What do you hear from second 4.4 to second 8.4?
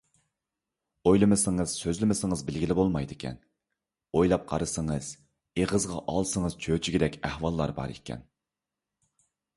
قارىسىڭىز، ئېغىزغا ئالسىڭىز چۆچۈگۈدەك ئەھۋاللار بار ئىكەن.